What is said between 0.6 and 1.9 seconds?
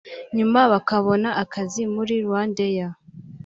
bakabona akazi